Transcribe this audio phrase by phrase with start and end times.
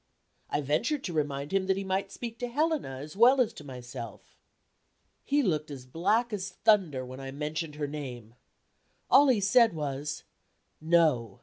[0.49, 3.63] I ventured to remind him that he might speak to Helena as well as to
[3.63, 4.35] myself.
[5.23, 8.33] He looked as black as thunder when I mentioned her name.
[9.11, 10.23] All he said was,
[10.81, 11.39] "No!"